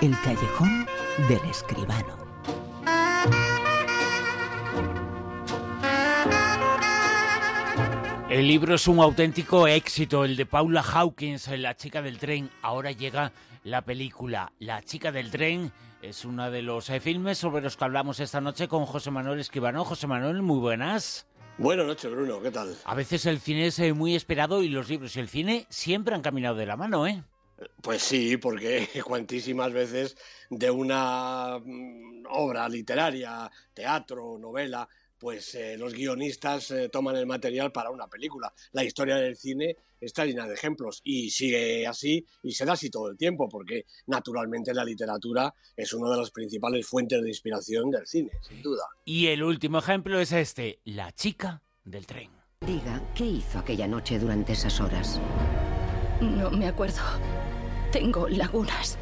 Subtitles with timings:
[0.00, 0.86] El callejón
[1.26, 2.16] del escribano.
[8.30, 12.48] El libro es un auténtico éxito, el de Paula Hawkins, La chica del tren.
[12.62, 13.32] Ahora llega
[13.64, 15.72] la película La chica del tren.
[16.00, 19.40] Es uno de los eh, filmes sobre los que hablamos esta noche con José Manuel
[19.40, 19.84] Escribano.
[19.84, 21.26] José Manuel, muy buenas.
[21.56, 22.72] Buenas noches, Bruno, ¿qué tal?
[22.84, 26.14] A veces el cine es eh, muy esperado y los libros y el cine siempre
[26.14, 27.24] han caminado de la mano, ¿eh?
[27.82, 30.16] Pues sí, porque cuantísimas veces
[30.50, 37.72] de una mm, obra literaria, teatro, novela, pues eh, los guionistas eh, toman el material
[37.72, 38.52] para una película.
[38.72, 43.10] La historia del cine está llena de ejemplos y sigue así y será así todo
[43.10, 48.06] el tiempo, porque naturalmente la literatura es una de las principales fuentes de inspiración del
[48.06, 48.84] cine, sin duda.
[49.04, 52.30] Y el último ejemplo es este, La chica del tren.
[52.60, 55.20] Diga, ¿qué hizo aquella noche durante esas horas?
[56.20, 57.00] No me acuerdo.
[57.92, 58.98] Tengo lagunas.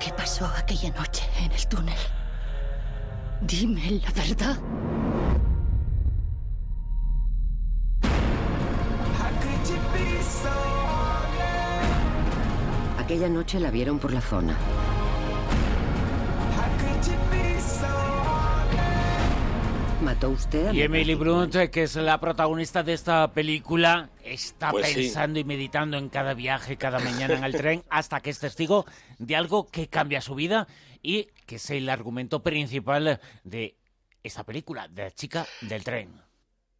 [0.00, 1.98] ¿Qué pasó aquella noche en el túnel?
[3.42, 4.58] Dime la verdad.
[12.98, 14.56] Aquella noche la vieron por la zona.
[20.02, 21.18] ¿Mató usted a Y mi Emily amigo?
[21.18, 24.94] Blunt, que es la protagonista de esta película, está Pues sí.
[24.94, 28.84] pensando y meditando en cada viaje, cada mañana en el tren, hasta que es testigo
[29.18, 30.66] de algo que cambia su vida
[31.02, 33.76] y que es el argumento principal de
[34.22, 36.20] esta película, de la chica del tren.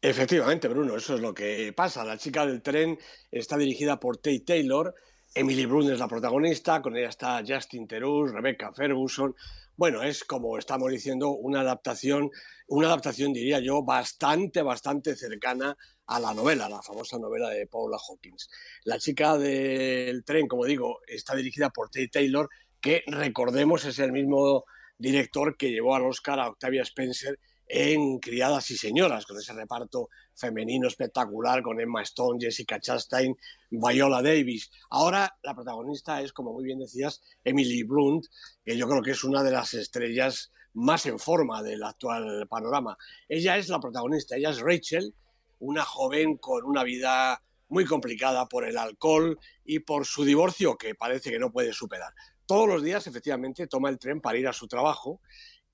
[0.00, 2.04] Efectivamente, Bruno, eso es lo que pasa.
[2.04, 2.98] La chica del tren
[3.30, 4.94] está dirigida por Tate Taylor.
[5.34, 9.34] Emily Blunt es la protagonista, con ella está Justin Theroux, Rebecca Ferguson.
[9.76, 12.30] Bueno, es como estamos diciendo una adaptación,
[12.68, 17.96] una adaptación diría yo bastante, bastante cercana a la novela, la famosa novela de Paula
[17.98, 18.48] Hawkins.
[18.84, 22.48] La chica del tren, como digo, está dirigida por Tate Taylor,
[22.80, 24.64] que recordemos es el mismo
[24.96, 30.08] director que llevó al Oscar a Octavia Spencer en Criadas y Señoras, con ese reparto
[30.34, 33.36] femenino espectacular con Emma Stone, Jessica Chastain,
[33.70, 34.70] Viola Davis.
[34.90, 38.26] Ahora la protagonista es, como muy bien decías, Emily Blunt,
[38.64, 42.96] que yo creo que es una de las estrellas más en forma del actual panorama.
[43.28, 45.14] Ella es la protagonista, ella es Rachel,
[45.60, 50.94] una joven con una vida muy complicada por el alcohol y por su divorcio que
[50.94, 52.12] parece que no puede superar.
[52.46, 55.20] Todos los días, efectivamente, toma el tren para ir a su trabajo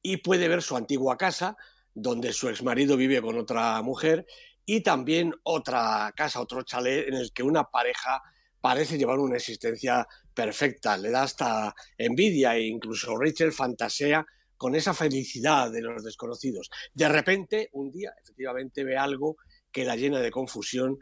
[0.03, 1.57] y puede ver su antigua casa,
[1.95, 4.27] donde su exmarido vive con otra mujer,
[4.65, 8.23] y también otra casa, otro chalet en el que una pareja
[8.61, 14.25] parece llevar una existencia perfecta, le da hasta envidia e incluso Rachel fantasea
[14.57, 16.71] con esa felicidad de los desconocidos.
[16.93, 19.37] De repente, un día, efectivamente, ve algo
[19.73, 20.99] que la llena de confusión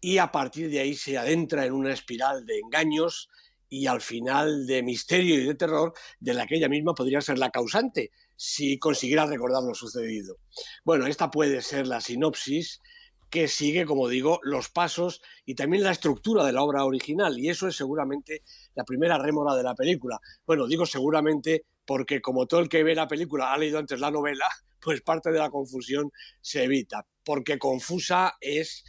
[0.00, 3.28] y a partir de ahí se adentra en una espiral de engaños
[3.68, 7.38] y al final de misterio y de terror de la que ella misma podría ser
[7.38, 8.10] la causante
[8.42, 10.38] si consiguiera recordar lo sucedido.
[10.82, 12.80] Bueno, esta puede ser la sinopsis
[13.28, 17.50] que sigue, como digo, los pasos y también la estructura de la obra original, y
[17.50, 18.42] eso es seguramente
[18.74, 20.18] la primera rémora de la película.
[20.46, 24.10] Bueno, digo seguramente porque como todo el que ve la película ha leído antes la
[24.10, 24.46] novela,
[24.80, 28.84] pues parte de la confusión se evita, porque confusa es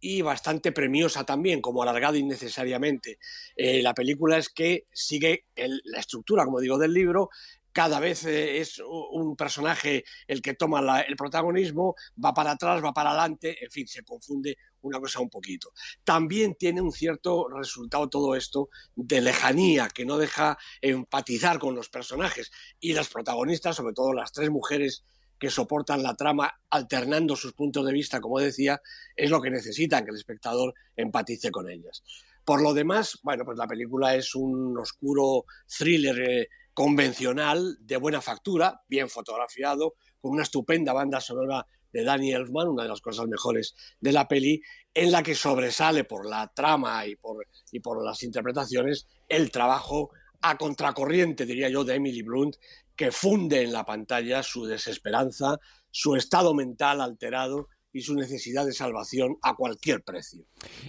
[0.00, 3.18] y bastante premiosa también, como alargada innecesariamente.
[3.54, 7.30] Eh, la película es que sigue el- la estructura, como digo, del libro,
[7.76, 11.94] cada vez eh, es un personaje el que toma el protagonismo,
[12.24, 15.74] va para atrás, va para adelante, en fin, se confunde una cosa un poquito.
[16.02, 21.90] También tiene un cierto resultado todo esto de lejanía, que no deja empatizar con los
[21.90, 22.50] personajes
[22.80, 25.04] y las protagonistas, sobre todo las tres mujeres
[25.38, 28.80] que soportan la trama alternando sus puntos de vista, como decía,
[29.14, 32.02] es lo que necesitan que el espectador empatice con ellas.
[32.42, 38.20] Por lo demás, bueno, pues la película es un oscuro thriller eh, convencional, de buena
[38.20, 43.26] factura, bien fotografiado, con una estupenda banda sonora de Danny Elfman, una de las cosas
[43.28, 44.60] mejores de la peli,
[44.92, 50.10] en la que sobresale por la trama y por, y por las interpretaciones el trabajo
[50.42, 52.56] a contracorriente, diría yo, de Emily Blunt,
[52.94, 55.58] que funde en la pantalla su desesperanza,
[55.90, 60.44] su estado mental alterado y su necesidad de salvación a cualquier precio.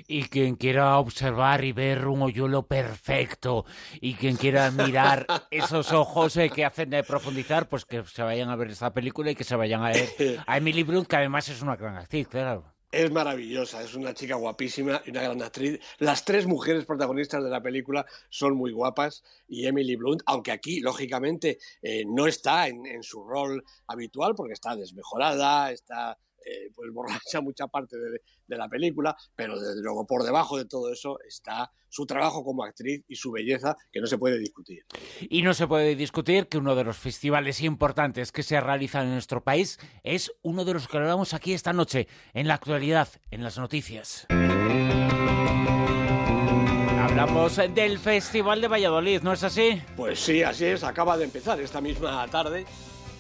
[0.08, 3.66] Y quien quiera observar y ver un hoyuelo perfecto
[4.02, 8.50] y quien quiera mirar esos ojos eh, que hacen de profundizar, pues que se vayan
[8.50, 10.10] a ver esta película y que se vayan a ver
[10.46, 12.74] a Emily Blunt, que además es una gran actriz, claro.
[12.92, 15.80] Es maravillosa, es una chica guapísima y una gran actriz.
[16.00, 20.82] Las tres mujeres protagonistas de la película son muy guapas y Emily Blunt, aunque aquí,
[20.82, 26.18] lógicamente, eh, no está en, en su rol habitual porque está desmejorada, está
[26.48, 30.66] eh, pues borracha mucha parte de, de, la película, pero desde luego por debajo de
[30.66, 34.86] todo eso está su trabajo como actriz y su belleza, que no se puede discutir.
[35.22, 39.14] Y no se puede discutir que uno de los festivales importantes que se realizan en
[39.14, 43.44] nuestro país es uno de los que hablamos aquí esta noche, en la actualidad, en
[43.44, 44.28] las noticias.
[47.00, 49.82] Hablamos del Festival de Valladolid, ¿no es así?
[49.96, 50.84] Pues sí, así es.
[50.84, 52.66] Acaba de empezar esta misma tarde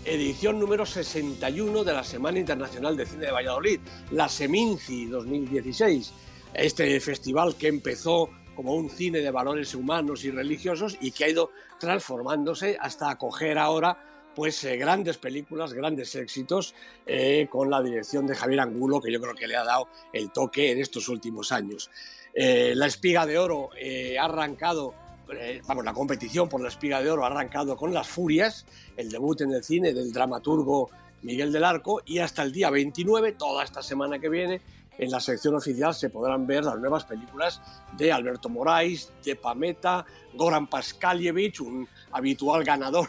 [0.07, 3.79] edición número 61 de la Semana Internacional de Cine de Valladolid,
[4.11, 6.13] la Seminci 2016.
[6.53, 11.29] Este festival que empezó como un cine de valores humanos y religiosos y que ha
[11.29, 13.97] ido transformándose hasta acoger ahora
[14.33, 16.73] pues eh, grandes películas, grandes éxitos,
[17.05, 20.31] eh, con la dirección de Javier Angulo, que yo creo que le ha dado el
[20.31, 21.89] toque en estos últimos años.
[22.33, 23.71] Eh, la Espiga de Oro
[24.19, 24.93] ha arrancado
[25.29, 28.65] eh, vamos, la competición por la espiga de oro ha arrancado con Las Furias,
[28.95, 30.89] el debut en el cine del dramaturgo
[31.23, 34.61] Miguel del Arco, y hasta el día 29, toda esta semana que viene,
[34.97, 37.61] en la sección oficial se podrán ver las nuevas películas
[37.97, 43.07] de Alberto Moraes, de Pameta, Goran Paskalievich, un habitual ganador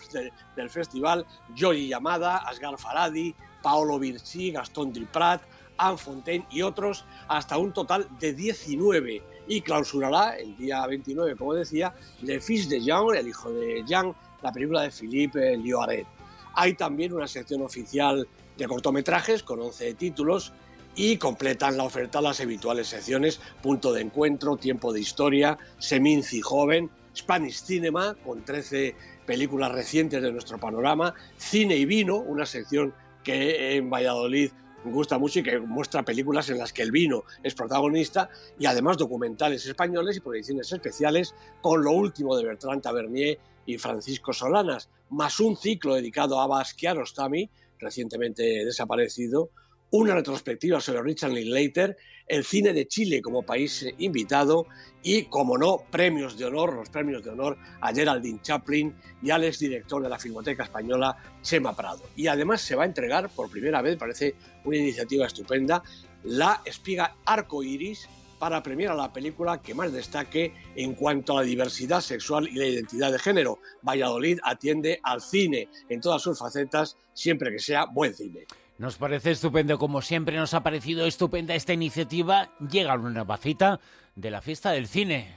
[0.57, 1.25] del festival,
[1.55, 5.41] Joy Yamada, Asgar Faradi, Paolo Virchi, Gastón Duprat,
[5.79, 11.55] Anne Fontaine y otros, hasta un total de 19 y clausurará el día 29, como
[11.55, 16.07] decía, Le Fils de Jean, el hijo de Jean, la película de Philippe Lioret.
[16.55, 20.53] Hay también una sección oficial de cortometrajes con 11 títulos
[20.97, 26.91] y completan la oferta las habituales secciones Punto de Encuentro, Tiempo de Historia, Seminci Joven,
[27.17, 33.77] Spanish Cinema, con 13 películas recientes de nuestro panorama, Cine y Vino, una sección que
[33.77, 34.51] en Valladolid
[34.93, 38.97] gusta mucho y que muestra películas en las que el vino es protagonista y además
[38.97, 45.41] documentales españoles y proyecciones especiales con lo último de Bertrand Tavernier y Francisco Solanas, más
[45.41, 49.51] un ciclo dedicado a Abbas Kiarostami, recientemente desaparecido,
[49.91, 51.97] una retrospectiva sobre Richard Linklater,
[52.27, 54.67] el cine de Chile como país invitado
[55.03, 59.45] y, como no, premios de honor, los premios de honor a Geraldine Chaplin y al
[59.45, 62.03] exdirector de la Filmoteca Española, Chema Prado.
[62.17, 65.83] Y además se va a entregar por primera vez, parece una iniciativa estupenda,
[66.25, 68.09] la espiga Arco Iris
[68.39, 72.55] para premiar a la película que más destaque en cuanto a la diversidad sexual y
[72.55, 73.59] la identidad de género.
[73.83, 78.47] Valladolid atiende al cine en todas sus facetas, siempre que sea buen cine.
[78.79, 82.49] Nos parece estupendo, como siempre nos ha parecido estupenda esta iniciativa.
[82.61, 83.81] Llega una nueva cita
[84.15, 85.35] de la fiesta del cine.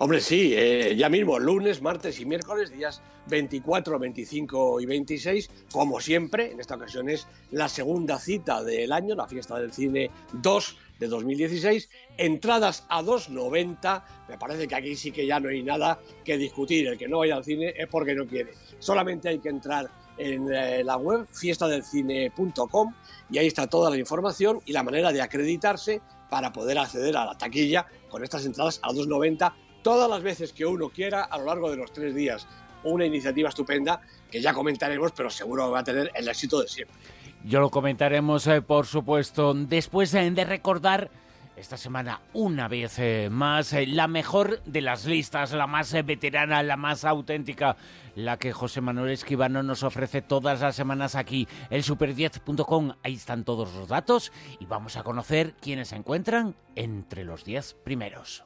[0.00, 6.00] Hombre, sí, eh, ya mismo, lunes, martes y miércoles, días 24, 25 y 26, como
[6.00, 10.76] siempre, en esta ocasión es la segunda cita del año, la fiesta del cine 2
[11.02, 16.00] de 2016, entradas a 2,90, me parece que aquí sí que ya no hay nada
[16.24, 19.48] que discutir, el que no vaya al cine es porque no quiere, solamente hay que
[19.48, 22.94] entrar en eh, la web fiestadelcine.com
[23.30, 26.00] y ahí está toda la información y la manera de acreditarse
[26.30, 29.52] para poder acceder a la taquilla con estas entradas a 2,90
[29.82, 32.46] todas las veces que uno quiera a lo largo de los tres días.
[32.84, 34.00] Una iniciativa estupenda
[34.30, 36.96] que ya comentaremos, pero seguro va a tener el éxito de siempre.
[37.44, 41.10] Yo lo comentaremos, eh, por supuesto, después eh, de recordar
[41.56, 46.76] esta semana una vez eh, más la mejor de las listas, la más veterana, la
[46.76, 47.76] más auténtica,
[48.14, 52.92] la que José Manuel Esquivano nos ofrece todas las semanas aquí, el super10.com.
[53.02, 57.74] Ahí están todos los datos y vamos a conocer quiénes se encuentran entre los 10
[57.84, 58.44] primeros.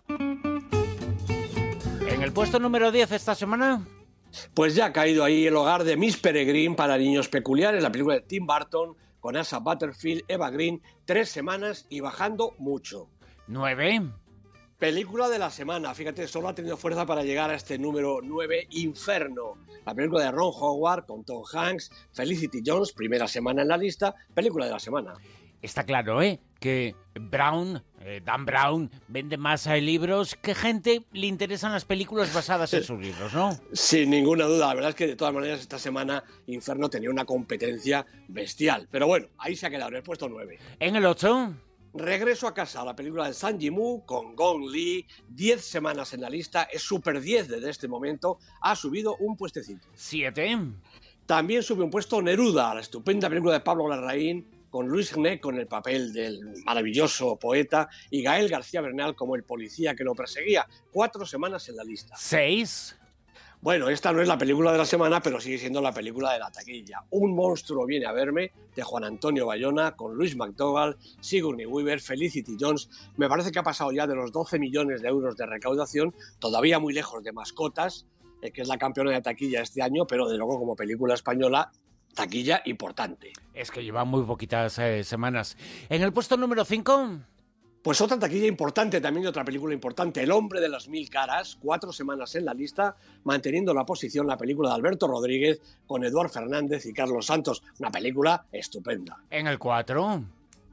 [2.09, 3.83] En el puesto número 10 esta semana...
[4.55, 8.17] Pues ya ha caído ahí el hogar de Miss Peregrine para niños peculiares, la película
[8.17, 13.09] de Tim Burton, con Asa Butterfield, Eva Green, tres semanas y bajando mucho.
[13.47, 14.03] ¿Nueve?
[14.79, 18.69] Película de la semana, fíjate, solo ha tenido fuerza para llegar a este número 9,
[18.71, 19.55] Inferno.
[19.87, 24.15] La película de Ron Howard con Tom Hanks, Felicity Jones, primera semana en la lista,
[24.35, 25.15] película de la semana
[25.67, 26.41] está claro, ¿eh?
[26.59, 32.33] Que Brown, eh, Dan Brown, vende más eh, libros que gente le interesan las películas
[32.33, 33.59] basadas en sus libros, ¿no?
[33.73, 34.69] Sin ninguna duda.
[34.69, 38.89] La verdad es que de todas maneras esta semana Inferno tenía una competencia bestial.
[38.91, 40.59] Pero bueno, ahí se ha quedado en el puesto 9.
[40.81, 41.55] En el 8.
[41.95, 46.29] Regreso a casa, la película de San Jimu con Gong Li, 10 semanas en la
[46.29, 49.89] lista, es super 10 desde este momento, ha subido un puestecito.
[49.95, 50.59] 7.
[51.25, 54.47] También sube un puesto Neruda, la estupenda película de Pablo Larraín,
[54.77, 59.43] con Luis Gné con el papel del maravilloso poeta y Gael García Bernal como el
[59.43, 60.67] policía que lo perseguía.
[60.93, 62.15] Cuatro semanas en la lista.
[62.19, 62.95] ¿Seis?
[63.63, 66.41] Bueno, esta no es la película de la semana, pero sigue siendo la película de
[66.41, 67.03] la taquilla.
[67.09, 72.59] Un monstruo viene a verme, de Juan Antonio Bayona, con Luis McDougall, Sigourney Weaver, Felicity
[72.61, 72.91] Jones.
[73.17, 76.79] Me parece que ha pasado ya de los 12 millones de euros de recaudación, todavía
[76.79, 78.07] muy lejos de Mascotas,
[78.43, 81.73] eh, que es la campeona de taquilla este año, pero de luego como película española
[82.17, 83.33] taquilla importante.
[83.55, 85.57] Es que lleva muy poquitas eh, semanas.
[85.89, 87.21] En el puesto número 5...
[87.83, 91.93] Pues otra taquilla importante, también otra película importante, El hombre de las mil caras, cuatro
[91.93, 96.85] semanas en la lista, manteniendo la posición la película de Alberto Rodríguez con Eduard Fernández
[96.87, 99.23] y Carlos Santos, una película estupenda.
[99.31, 100.25] En el 4.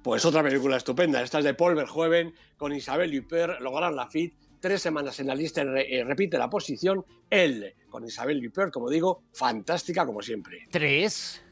[0.02, 4.82] Pues otra película estupenda, esta es de Paul Verhoeven con Isabel Huppert, Logan Lafitte, tres
[4.82, 9.22] semanas en la lista y eh, repite la posición, él con Isabel Huppert, como digo,
[9.34, 10.68] fantástica como siempre.
[10.72, 11.44] Tres.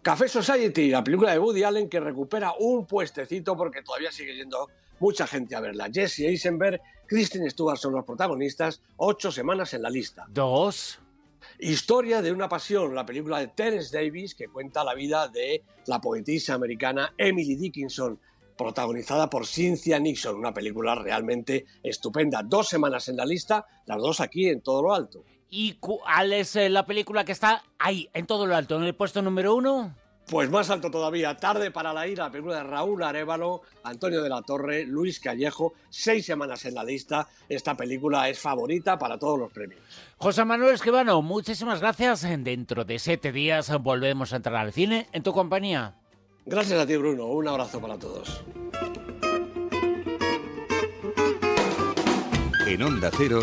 [0.00, 4.70] Café Society, la película de Woody Allen que recupera un puestecito porque todavía sigue yendo
[5.00, 5.90] mucha gente a verla.
[5.92, 10.24] Jesse Eisenberg, Kristen Stewart son los protagonistas, ocho semanas en la lista.
[10.30, 10.98] Dos.
[11.58, 16.00] Historia de una pasión, la película de Terence Davis que cuenta la vida de la
[16.00, 18.18] poetisa americana Emily Dickinson,
[18.56, 22.42] protagonizada por Cynthia Nixon, una película realmente estupenda.
[22.42, 25.22] Dos semanas en la lista, las dos aquí en todo lo alto.
[25.54, 28.94] ¿Y cuál es eh, la película que está ahí, en todo lo alto, en el
[28.94, 29.94] puesto número uno?
[30.26, 34.40] Pues más alto todavía, Tarde para la ira, película de Raúl Arevalo, Antonio de la
[34.40, 37.28] Torre, Luis Callejo, seis semanas en la lista.
[37.50, 39.82] Esta película es favorita para todos los premios.
[40.16, 42.22] José Manuel Esquivano, muchísimas gracias.
[42.22, 45.96] Dentro de siete días volvemos a entrar al cine en tu compañía.
[46.46, 47.26] Gracias a ti, Bruno.
[47.26, 48.42] Un abrazo para todos.
[52.66, 53.42] En Onda Cero,